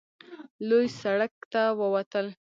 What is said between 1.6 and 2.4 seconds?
ووتل.